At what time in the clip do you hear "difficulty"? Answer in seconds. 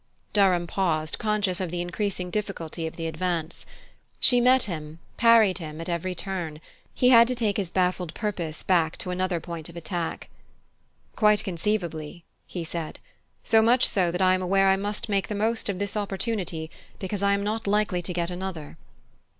2.31-2.87